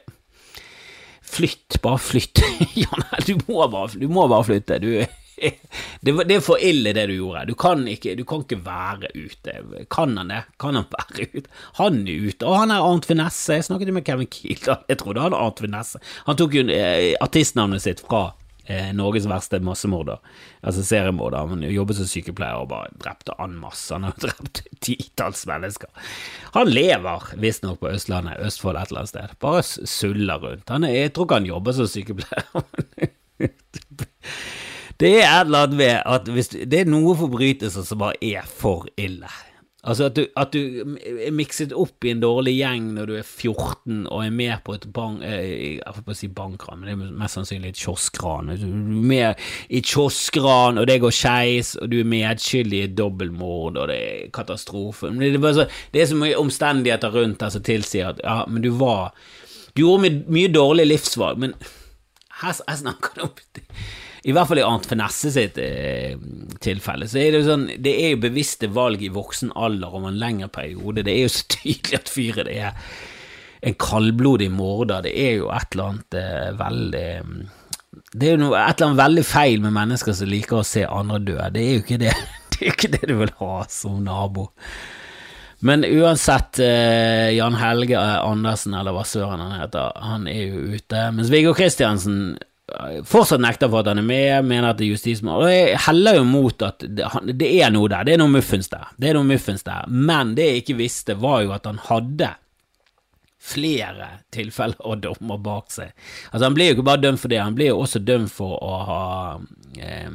[1.33, 2.43] Flytt, bare flytt.
[2.77, 4.77] Jan, du må bare, du må bare flytte.
[4.83, 4.89] Du,
[6.05, 7.47] det, det, er for ille, det du gjorde.
[7.49, 9.55] Du kan ikke, du kan ikke være ute.
[9.89, 10.43] Kan han det?
[10.61, 11.49] Kan han være ute?
[11.79, 12.45] Han er ute.
[12.45, 13.57] Og han er Arnt Finesse.
[13.57, 16.03] Jeg snakket med Kevin Kiel, jeg trodde han var Arnt Finesse.
[16.27, 18.27] Han tok jo eh, artistnavnet sitt fra
[18.95, 20.21] Norges verste massemorder,
[20.63, 21.49] altså seriemorder.
[21.51, 23.91] Han jobbet som sykepleier og bare drepte an masse.
[23.91, 25.91] Han har drept titalls mennesker.
[26.55, 29.37] Han lever visstnok på Østlandet, Østfold et eller annet sted.
[29.43, 30.69] Bare suller rundt.
[30.71, 32.67] Er, jeg tror ikke han jobber som sykepleier.
[35.03, 38.47] det er et eller annet med at hvis, det er noen forbrytelser som bare er
[38.47, 39.31] for ille.
[39.83, 43.25] Altså at du, at du, er mikset opp i en dårlig gjeng når du er
[43.25, 45.19] 14 og er med på et bank...
[45.27, 48.53] Eh, jeg får å si bankran, men det er mest sannsynlig et kioskran.
[48.55, 52.95] Du er med i kioskran, og det går skeis, og du er medskyldig i et
[52.95, 55.11] dobbeltmord, og det er katastrofe.
[55.19, 58.39] Det, er bare så, det er så mye omstendigheter rundt her som tilsier at ja,
[58.47, 59.11] men du var
[59.73, 61.57] Du gjorde mye dårlige livsvalg, men
[62.39, 63.35] her, her snakker du om
[64.23, 66.13] i hvert fall i Arnt Finesse sitt eh,
[66.63, 70.13] tilfelle, så er det jo sånn Det er jo bevisste valg i voksen alder over
[70.13, 71.03] en lengre periode.
[71.03, 72.71] Det er jo så tydelig at fyret er
[73.63, 75.03] en kaldblodig morder.
[75.07, 77.05] Det er jo et eller annet eh, veldig
[78.13, 80.85] Det er jo noe, et eller annet veldig feil med mennesker som liker å se
[80.87, 81.37] andre dø.
[81.51, 82.15] Det er jo ikke det,
[82.55, 84.49] det, er ikke det du vil ha som nabo.
[85.63, 91.05] Men uansett, eh, Jan Helge Andersen, eller hva søren han heter, han er jo ute.
[91.15, 92.35] Mens Viggo Kristiansen
[93.07, 95.47] fortsatt nekter for at han er med, mener at det er justismord.
[95.51, 98.93] Jeg heller jo mot at det, det, er noe der, det er noe muffens der.
[98.97, 99.89] Det er noe muffens der.
[99.89, 102.33] Men det jeg ikke visste, var jo at han hadde
[103.43, 105.91] flere tilfeller og dommer bak seg.
[106.31, 108.55] Altså Han blir jo ikke bare dømt for det, han blir jo også dømt for
[108.63, 109.01] å ha
[109.83, 110.13] eh,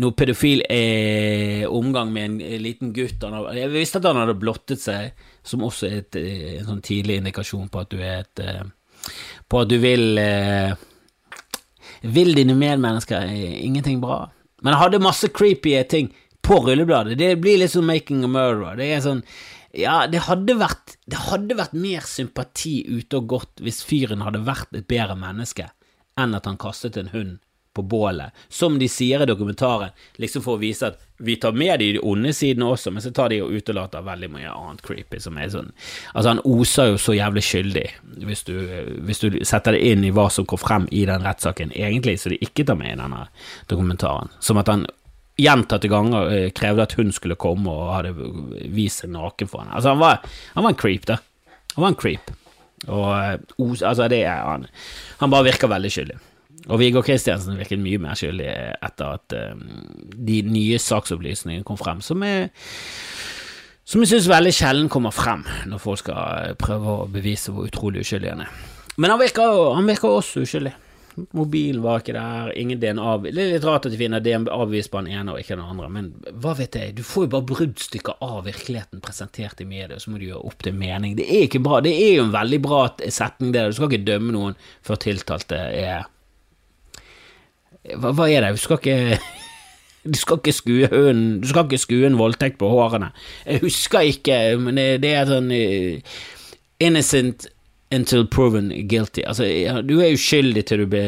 [0.00, 3.20] noe pedofil eh, omgang med en liten gutt.
[3.20, 5.12] Hadde, jeg visste at han hadde blottet seg,
[5.44, 8.62] som også er et, eh, en sånn tidlig indikasjon på at du er et eh,
[9.50, 10.72] På at du vil eh,
[12.02, 14.26] vil dine medmennesker ingenting bra?
[14.62, 16.12] Men jeg hadde masse creepy ting
[16.42, 17.18] på rullebladet.
[17.18, 18.78] Det blir litt sånn Making a Murderer.
[18.78, 19.26] Det er sånn
[19.72, 24.42] Ja, det hadde vært, det hadde vært mer sympati ute og gått hvis fyren hadde
[24.44, 25.70] vært et bedre menneske
[26.20, 27.38] enn at han kastet en hund
[27.74, 31.78] på bålet, som de sier i dokumentaren, liksom for å vise at vi tar med
[31.80, 35.36] de onde sidene også, men så tar de og utelater veldig mye annet creepy som
[35.38, 35.70] er sånn
[36.12, 37.84] Altså, han oser jo så jævlig skyldig,
[38.26, 38.54] hvis du,
[39.06, 42.32] hvis du setter det inn i hva som går frem i den rettssaken, egentlig, så
[42.32, 43.26] de ikke tar med i denne
[43.70, 44.32] dokumentaren.
[44.42, 44.84] Som at han
[45.40, 48.12] gjentatte ganger eh, krevde at hun skulle komme og hadde
[48.74, 49.76] vist seg naken for henne.
[49.78, 50.20] Altså, han var,
[50.56, 51.20] han var en creep, da.
[51.76, 52.34] Han var en creep.
[52.90, 53.38] Og eh,
[53.86, 54.66] altså, det er han
[55.20, 56.18] Han bare virker veldig skyldig.
[56.70, 59.64] Og Viggo Kristiansen virket mye mer skyldig etter at um,
[60.14, 62.52] de nye saksopplysningene kom frem, som er
[63.82, 68.04] som jeg synes veldig sjelden kommer frem når folk skal prøve å bevise hvor utrolig
[68.04, 68.54] uskyldig han er.
[68.94, 70.72] Men han virker, han virker også uskyldig.
[71.36, 75.02] Mobilen var ikke der, ingen DNA Det er litt rart at de finner DNA-bevis på
[75.02, 76.08] den ene og ikke den andre, men
[76.40, 80.22] hva vet jeg, du får jo bare bruddstykker av virkeligheten presentert i media, så må
[80.22, 81.18] du gjøre opp til mening.
[81.18, 83.66] Det er ikke bra, det er jo en veldig bra setning, det.
[83.68, 86.08] Du skal ikke dømme noen før tiltalte er
[87.82, 88.98] hva, hva er det, du skal ikke
[90.12, 93.12] du skal ikke skue hunden Du skal ikke skue en voldtekt på hårene.
[93.46, 96.14] Jeg husker ikke, men det, det er sånn uh,
[96.82, 97.46] Innocent
[97.92, 99.22] until proven guilty.
[99.28, 99.44] Altså,
[99.84, 101.02] du er uskyldig til, du be,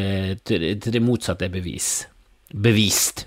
[0.47, 2.05] til, til det motsatte er bevis.
[2.53, 3.25] Bevist.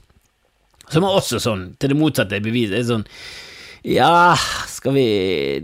[0.94, 2.72] Som er også sånn, til det motsatte er bevis.
[2.72, 3.08] Det er sånn
[3.88, 4.36] Ja,
[4.72, 5.08] skal vi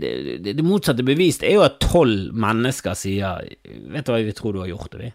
[0.00, 0.10] Det,
[0.44, 4.54] det, det motsatte bevist er jo at tolv mennesker sier Vet du hva vi tror
[4.54, 5.10] du har gjort det, vi?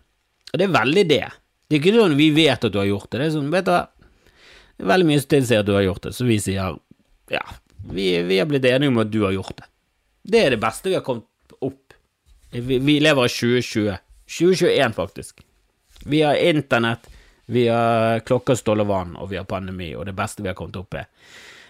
[0.50, 1.26] Og det er veldig det.
[1.70, 3.20] Det er ikke sånn vi vet at du har gjort det.
[3.22, 3.84] Det er sånn, vet du hva,
[4.90, 6.80] veldig mye som tilsier at du har gjort det, så vi sier
[7.30, 7.44] ja,
[7.94, 9.68] vi, vi har blitt enige om at du har gjort det.
[10.34, 11.94] Det er det beste vi har kommet opp.
[12.52, 14.00] Vi, vi lever i 2020.
[14.30, 15.46] 2021, faktisk.
[16.10, 17.06] Vi har internett,
[17.46, 20.78] vi har klokkestoll og vann, og vi har pandemi, og det beste vi har kommet
[20.80, 21.06] opp med,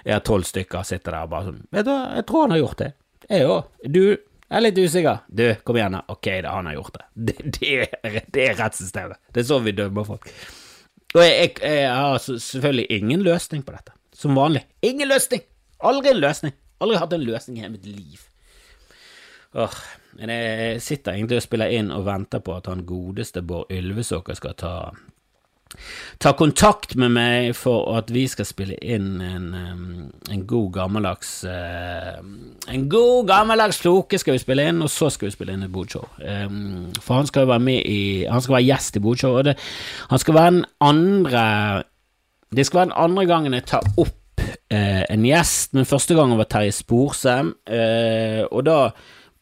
[0.06, 2.56] er at tolv stykker sitter der og bare sånn Vet du hva, jeg tror han
[2.56, 2.90] har gjort det.
[3.30, 3.72] Jeg òg.
[3.84, 4.04] Du,
[4.50, 5.20] jeg er litt usikker.
[5.30, 6.02] Du, kom igjen, da.
[6.10, 7.06] Ok, da, han har gjort det.
[7.30, 7.70] Det, det,
[8.02, 9.22] er, det er rettssystemet.
[9.34, 10.26] Det er sånn vi dømmer folk.
[11.14, 13.94] Og jeg, jeg, jeg, har selvfølgelig ingen løsning på dette.
[14.16, 14.66] Som vanlig.
[14.86, 15.46] Ingen løsning!
[15.86, 16.56] Aldri en løsning.
[16.82, 18.26] Aldri hatt en løsning i hele mitt liv.
[19.58, 19.78] Åh,
[20.20, 24.38] men jeg sitter egentlig og spiller inn og venter på at han godeste Bård Ylvesåker
[24.38, 24.74] skal ta
[26.20, 29.50] ta kontakt med meg for at vi skal spille inn en,
[30.30, 32.18] en god gammeldags uh,
[32.70, 35.74] En god gammeldags floke skal vi spille inn, og så skal vi spille inn et
[35.74, 36.06] bodshow.
[36.20, 39.56] For han skal jo være med i Han skal være gjest i bodshow, og det,
[40.10, 41.46] han skal være den andre
[42.56, 46.38] Det skal være den andre gangen jeg tar opp uh, en gjest, men første gangen
[46.40, 48.80] var Terje Sporsem, uh, og da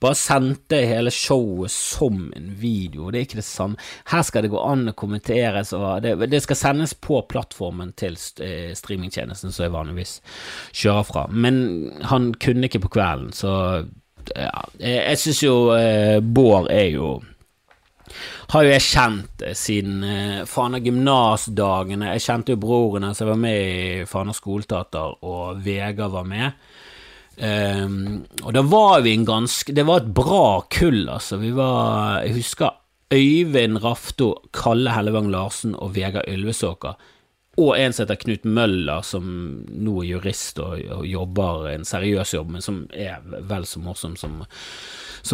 [0.01, 3.09] bare sendte hele showet som en video.
[3.11, 3.79] Det er ikke det samme.
[4.11, 8.17] Her skal det gå an å kommenteres, og det, det skal sendes på plattformen til
[8.45, 10.19] eh, streamingtjenesten som jeg vanligvis
[10.71, 11.25] kjører fra.
[11.31, 11.63] Men
[12.11, 13.53] han kunne ikke på kvelden, så
[14.35, 14.51] ja.
[14.83, 17.11] Jeg syns jo eh, Bård er jo
[18.53, 22.13] har jo jeg kjent eh, siden eh, Fana gymnasdagene.
[22.15, 26.67] Jeg kjente jo broren hans, jeg var med i Fana skoleteater, og Vegard var med.
[27.37, 31.37] Um, og da var vi en ganske Det var et bra kull, altså.
[31.37, 32.79] Vi var Jeg husker
[33.13, 36.97] Øyvind Rafto, Kalle Hellevang Larsen og Vegard Ylvesåker.
[37.57, 39.29] Og en som heter Knut Møller, som
[39.69, 44.17] nå er jurist og, og jobber en seriøs jobb, men som er vel så morsom
[44.19, 44.43] som som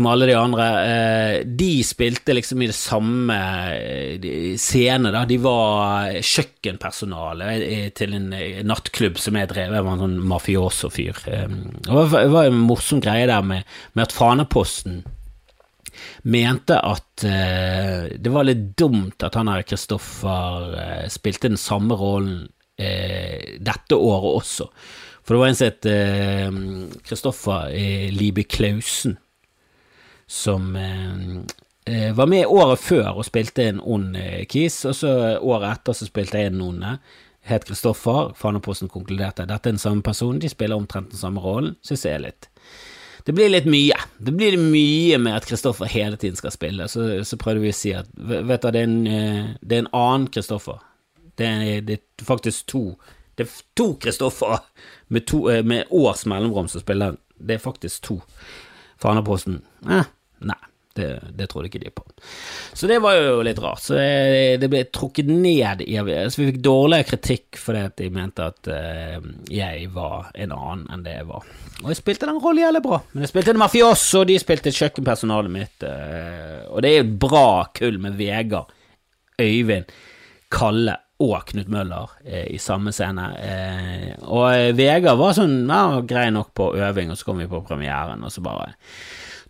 [0.10, 0.66] alle de andre.
[0.88, 3.38] Eh, de spilte liksom i det samme
[3.74, 5.24] eh, scene, da.
[5.30, 7.50] De var kjøkkenpersonale
[7.98, 8.30] til en
[8.68, 11.24] nattklubb som jeg drev, jeg var en sånn mafioso-fyr.
[11.30, 15.04] Eh, det var en morsom greie der med, med at Faneposten
[16.24, 20.74] mente at det var litt dumt at han her Kristoffer
[21.12, 24.68] spilte den samme rollen dette året også.
[25.22, 27.70] For det var en som het Kristoffer
[28.16, 29.20] Libe Klausen,
[30.34, 35.12] som eh, eh, var med året før og spilte en ond eh, kis, og så
[35.38, 36.96] året etter så spilte jeg en onde.
[37.44, 38.32] Het Kristoffer.
[38.40, 42.26] Faneposten konkluderte dette er den samme personen, de spiller omtrent den samme rollen, syns jeg
[42.26, 42.50] litt
[43.24, 43.96] det blir litt mye.
[44.20, 46.90] Det blir mye med at Kristoffer hele tiden skal spille.
[46.92, 48.98] Så, så prøvde vi å si at vet du, det er en,
[49.64, 50.82] det er en annen Kristoffer.
[51.40, 51.48] Det,
[51.88, 52.82] det, er faktisk to.
[53.40, 54.58] Det er to Kristoffer
[55.08, 55.32] med,
[55.64, 57.16] med års mellomrom som spiller.
[57.40, 58.20] Det er faktisk to.
[59.00, 60.12] Faneposten eh,
[60.50, 60.62] nei.
[60.94, 62.04] Det, det, trodde ikke de på.
[62.78, 63.82] Så det var jo litt rart.
[63.82, 68.10] Så det, det ble trukket ned i Så vi fikk dårligere kritikk fordi at de
[68.14, 71.48] mente at uh, jeg var en annen enn det jeg var.
[71.82, 73.02] Og jeg spilte den rollen jævlig bra.
[73.14, 75.82] Men jeg spilte en mafioso, og de spilte kjøkkenpersonalet mitt.
[75.82, 78.70] Uh, og det er jo et bra kull med Vegard,
[79.42, 79.90] Øyvind,
[80.54, 83.32] Kalle og Knut Møller uh, i samme scene.
[84.30, 88.22] og Vegard var sånn ja, grei nok på øving, og så kom vi på premieren,
[88.22, 88.76] og så bare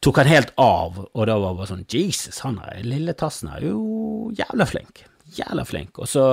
[0.04, 3.52] tok han helt av, og da var det bare sånn Jesus, han er lille tassen
[3.54, 5.06] er jo jævla flink.
[5.34, 5.98] Jævla flink.
[6.04, 6.26] Og så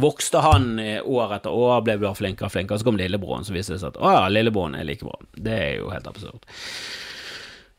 [0.00, 3.46] vokste han eh, år etter år, ble bare flinkere og flinkere, og så kom lillebroren,
[3.46, 5.16] så viste det seg at å ja, lillebroren er like bra.
[5.36, 6.50] Det er jo helt absurd.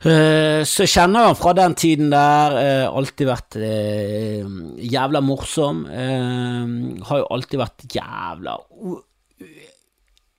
[0.02, 3.60] Uh, så kjenner han fra den tiden der, uh, alltid vært
[4.82, 5.84] jævla morsom.
[5.92, 8.58] har jo alltid vært jævla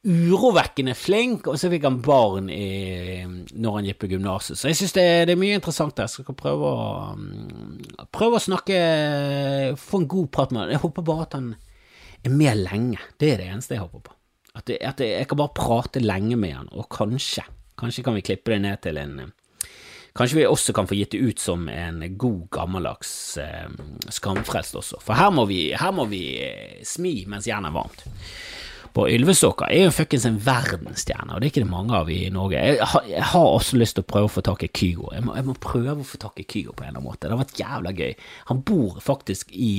[0.03, 3.23] urovekkende flink, og så fikk han barn i,
[3.55, 4.59] når han gikk på gymnaset.
[4.59, 6.09] Så jeg syns det, det, er mye interessant der.
[6.11, 7.77] Jeg skal prøve å, um,
[8.11, 8.81] prøve å snakke
[9.79, 10.73] Få en god prat med han.
[10.75, 11.53] Jeg håper bare at han
[12.23, 12.99] er med lenge.
[13.19, 14.17] Det er det eneste jeg håper på.
[14.53, 17.47] At, det, at det, jeg kan bare prate lenge med han, og kanskje,
[17.81, 19.23] kanskje kan vi klippe det ned til en
[20.13, 23.71] Kanskje vi også kan få gitt det ut som en god, gammeldags eh,
[24.13, 24.99] skamfrelst også.
[25.01, 28.05] For her må vi, her må vi eh, smi mens jernet er varmt
[28.97, 32.21] på Ylvesåker er jo fuckings en verdensstjerne, og det er ikke det mange av i
[32.33, 32.61] Norge.
[32.61, 35.11] Jeg har, også lyst til å prøve å få tak i Kygo.
[35.17, 37.27] Jeg må, jeg må, prøve å få tak i Kygo på en eller annen måte.
[37.27, 38.13] Det har vært jævla gøy.
[38.53, 39.75] Han bor faktisk i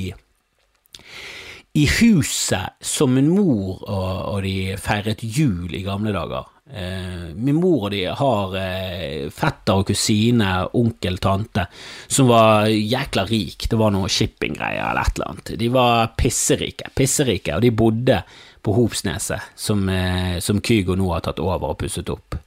[1.73, 6.51] i huset som min mor og, og de feiret jul i gamle dager.
[6.69, 11.65] Eh, min mor og de har eh, fetter og kusine, onkel, tante,
[12.07, 13.67] som var jækla rik.
[13.69, 15.53] Det var noe shippinggreier eller et eller annet.
[15.59, 18.21] De var pisserike, pisserike, og de bodde
[18.63, 22.37] på Hopsneset, som, eh, som, Kygo nå har tatt over og pusset opp.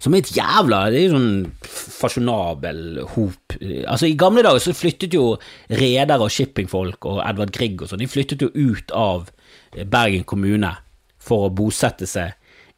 [0.00, 4.74] Som er et jævla Det er jo sånn fasjonabel hop Altså, i gamle dager så
[4.76, 5.34] flyttet jo
[5.68, 9.30] redere og shippingfolk og Edvard Grieg og sånn, de flyttet jo ut av
[9.76, 10.72] Bergen kommune
[11.20, 12.32] for å bosette seg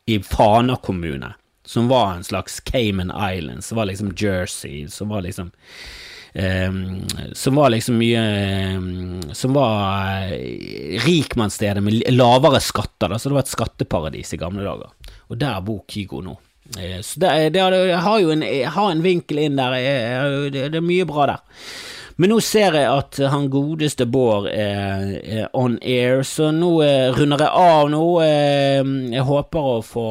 [0.09, 1.35] i Fana kommune,
[1.69, 5.53] som var en slags Cayman Islands, som var liksom Jersey, som var liksom
[7.33, 8.21] som var liksom mye
[8.77, 14.41] um, Som var uh, rikmannsstedet med lavere skatter, da, så det var et skatteparadis i
[14.41, 14.93] gamle dager.
[15.29, 16.37] Og der bor Kygo nå.
[16.77, 18.45] Uh, så det, det, jeg har jo en,
[18.77, 19.79] har en vinkel inn der,
[20.53, 21.63] det, det, er mye bra der.
[22.19, 26.73] Men nå ser jeg at han godeste Bård er, on air, så nå
[27.15, 28.07] runder jeg av nå.
[29.15, 30.09] jeg håper å få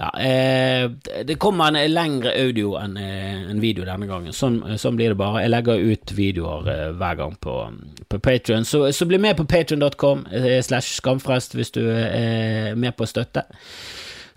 [0.00, 0.90] ja, eh,
[1.24, 4.32] det kommer en lengre audio enn eh, en video denne gangen.
[4.32, 5.42] Sånn, sånn, blir det bare.
[5.44, 7.56] Jeg legger ut videoer eh, hver gang på,
[8.08, 8.64] på Patrion.
[8.64, 13.44] Så, så, bli med på patrion.com eh, slash skamfrest hvis du er med på støtte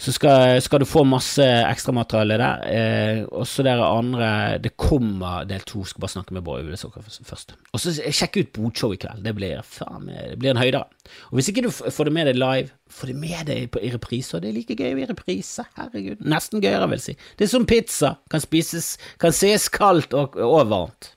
[0.03, 2.63] så skal, skal, du få masse ekstramateriale der.
[2.67, 5.85] Eh, også dere andre Det kommer del to.
[5.87, 7.55] Skal bare snakke med Bård Ulesåker først.
[7.71, 9.23] Og så sjekk ut Bodshow i kveld.
[9.23, 10.83] Det blir, faen, det blir en høydere.
[11.31, 13.93] Og hvis ikke du får det med deg live, få det med deg på, i
[13.93, 14.43] reprise.
[14.43, 15.63] Det er like gøy i reprise.
[15.79, 16.27] Herregud.
[16.35, 17.17] Nesten gøyere, vil jeg si.
[17.39, 18.15] Det er som pizza.
[18.31, 21.13] Kan spises, kan ses kaldt og, og varmt.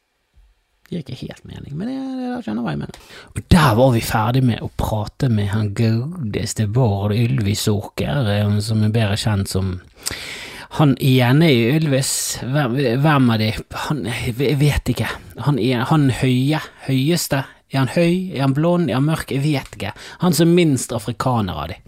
[0.87, 3.07] Det gir ikke helt mening, men det, det skjønner hva jeg mener.
[3.33, 8.85] Og der var vi ferdig med å prate med han godeste Bård Ylvisåker, Åker, som
[8.87, 9.81] er bedre kjent som
[10.77, 13.51] Han ene i Ylvis, hvem, hvem av de?
[13.87, 15.07] Han, jeg vet ikke.
[15.47, 15.59] Han,
[15.91, 17.45] han høye, høyeste.
[17.73, 18.35] Er han høy?
[18.35, 18.91] Er han blond?
[18.91, 19.33] Er han mørk?
[19.33, 19.95] Jeg vet ikke.
[20.23, 21.79] Han som er minst afrikaner av de.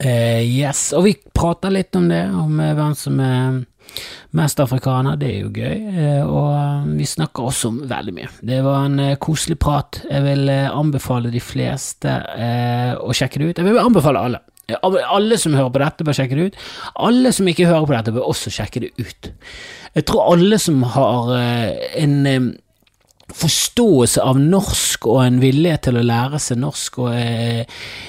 [0.00, 3.60] Uh, yes, og vi prater litt om det, om hvem som er
[4.36, 8.30] mest afrikaner, det er jo gøy, uh, og vi snakker også om veldig mye.
[8.52, 10.02] Det var en uh, koselig prat.
[10.06, 12.14] Jeg vil anbefale de fleste
[13.00, 13.60] å sjekke det ut.
[13.60, 14.40] Jeg vil anbefale alle.
[14.86, 16.58] Alle som hører på dette, bør sjekke det ut.
[17.08, 19.30] Alle som ikke hører på dette, bør også sjekke det ut.
[19.98, 21.32] Jeg tror alle som har
[21.98, 22.52] en
[23.36, 27.64] forståelse av norsk og en vilje til å lære seg norsk, og, eh,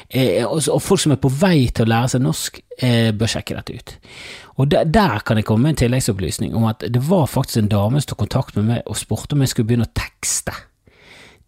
[0.09, 3.55] eh, og, folk som er på vei til å lære seg norsk, eh, bør sjekke
[3.55, 3.97] dette ut.
[4.61, 7.71] Og der, der, kan jeg komme med en tilleggsopplysning om at det var faktisk en
[7.71, 10.53] dame som tok kontakt med meg og spurte om jeg skulle begynne å tekste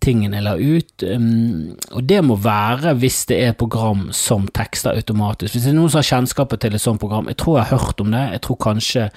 [0.03, 1.05] tingene jeg la ut.
[1.07, 5.55] Um, og det må være hvis det er program som tekster automatisk.
[5.55, 7.83] Hvis det er noen som har kjennskapet til et sånt program, jeg tror jeg har
[7.85, 9.07] hørt om det, jeg tror kanskje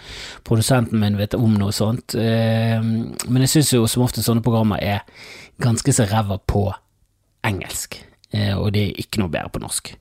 [0.47, 2.93] produsenten min vet om noe sånt, um,
[3.27, 5.03] men jeg syns jo som ofte sånne programmer er
[5.63, 6.69] ganske så ræva på
[7.47, 7.99] engelsk,
[8.37, 9.95] uh, og det er ikke noe bedre på norsk.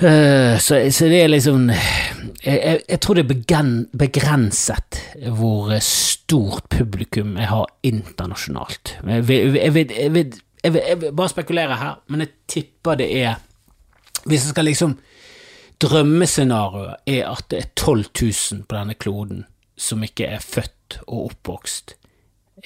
[0.00, 3.66] Uh, så, så, det er liksom jeg, jeg, jeg, tror det er
[4.00, 5.00] begrenset
[5.36, 8.96] hvor stort publikum jeg har internasjonalt.
[9.04, 10.32] Jeg vil, jeg vil
[11.12, 13.34] bare spekulere her, men jeg tipper det er
[14.24, 14.98] Hvis jeg skal liksom
[15.82, 19.44] Drømmescenarioet er at det er 12 000 på denne kloden
[19.76, 21.96] som ikke er født og oppvokst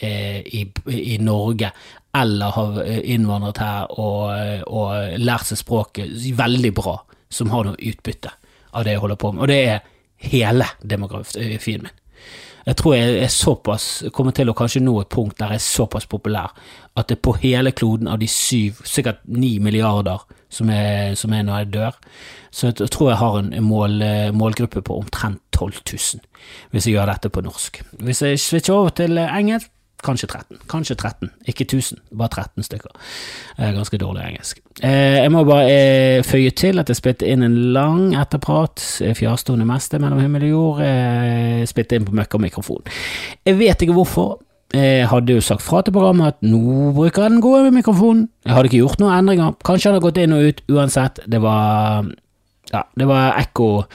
[0.02, 1.70] eh, i, i, Norge,
[2.14, 4.36] eller har innvandret her og,
[4.68, 6.98] og lært seg språket veldig bra
[7.36, 8.32] som har noe utbytte
[8.72, 9.86] av det jeg holder på med, og det er
[10.32, 12.02] hele demografien min.
[12.66, 15.62] Jeg tror jeg er såpass, kommer til å kanskje nå et punkt der jeg er
[15.62, 16.50] såpass populær
[16.98, 21.44] at det på hele kloden av de syv, sikkert ni milliarder som er, som er
[21.46, 22.00] når jeg dør,
[22.50, 24.02] så jeg tror jeg har en mål,
[24.34, 26.26] målgruppe på omtrent 12 000,
[26.72, 27.80] hvis jeg gjør dette på norsk.
[28.02, 29.70] Hvis jeg switcher over til engelsk,
[30.04, 30.58] Kanskje 13.
[30.68, 31.30] Kanskje 13.
[31.48, 32.92] Ikke 1000, bare 13 stykker.
[33.58, 34.60] Ganske dårlig engelsk.
[34.82, 39.14] Eh, jeg må bare eh, føye til at jeg spilte inn en lang etterprat, eh,
[39.16, 40.82] fjærstående meste mellom himmel og jord,
[41.70, 42.84] spilte inn på møkka mikrofon.
[43.46, 44.36] Jeg vet ikke hvorfor.
[44.74, 48.28] Jeg hadde jo sagt fra til programmet at nå bruker jeg den gode mikrofonen.
[48.44, 49.54] Jeg hadde ikke gjort noen endringer.
[49.64, 51.22] Kanskje han hadde gått inn og ut uansett.
[51.26, 52.10] Det var
[52.72, 53.86] Ja, det var ekko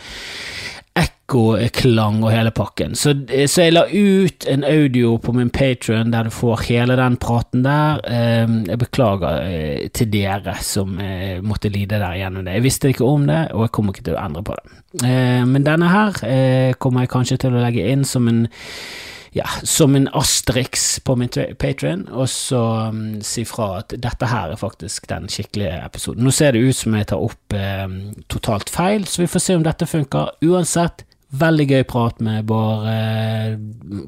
[1.32, 2.96] ekkoklang og hele pakken.
[2.98, 7.18] Så, så, jeg la ut en audio på min Patrion der du får hele den
[7.22, 8.02] praten der.
[8.08, 12.58] Ehm, jeg beklager eh, til dere som eh, måtte lide der gjennom det.
[12.60, 14.82] Jeg visste ikke om det, og jeg kommer ikke til å endre på det.
[15.08, 18.46] Ehm, men denne her eh, kommer jeg kanskje til å legge inn som en
[19.32, 24.52] ja, som en asterix på min Patrion, og så um, si fra at dette her
[24.52, 26.26] er faktisk den skikkelige episoden.
[26.28, 27.88] Nå ser det ut som jeg tar opp eh,
[28.32, 30.36] totalt feil, så vi får se om dette funker.
[30.44, 32.88] Uansett, Veldig gøy prat med Bård.
[32.92, 33.54] Eh,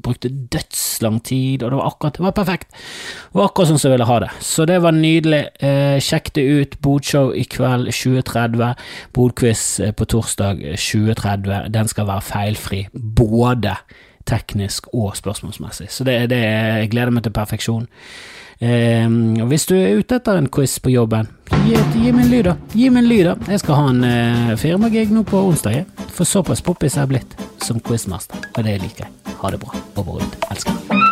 [0.04, 2.70] brukte dødslang tid, og det var akkurat Det var perfekt.
[2.70, 4.30] Det var akkurat sånn som jeg ville ha det.
[4.44, 5.42] Så det var nydelig.
[5.60, 6.80] Eh, sjekk det ut.
[6.82, 8.74] Bodshow i kveld 2030.
[9.16, 11.70] Bodquiz eh, på torsdag 2030.
[11.72, 12.86] Den skal være feilfri.
[12.92, 13.78] Både
[14.28, 15.88] teknisk og spørsmålsmessig.
[15.90, 17.88] Så det, det jeg gleder meg til perfeksjon.
[18.64, 19.08] Eh,
[19.50, 21.28] hvis du er ute etter en quiz på jobben,
[21.66, 22.56] gi, gi meg en lyd, da.
[22.72, 23.36] Gi meg en lyd, da.
[23.52, 25.84] Jeg skal ha en eh, firmagig nå på onsdag.
[26.14, 29.36] For såpass poppis er jeg blitt som quizmaster, og det liker jeg.
[29.42, 29.84] Ha det bra.
[29.98, 30.38] Over og ut.
[30.54, 31.03] Elsker.